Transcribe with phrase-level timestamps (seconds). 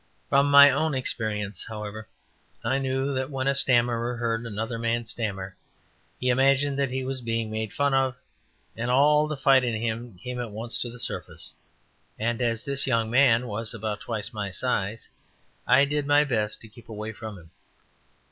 [0.29, 2.07] From my own experience, however,
[2.63, 5.55] I knew that when a stammerer heard another man stammer,
[6.19, 8.15] he imagined that he was being made fun of,
[8.75, 11.51] and all the fight in him came at once to the surface;
[12.17, 15.07] and as this young man was about twice my size,
[15.67, 17.51] I did my best to keep away from him.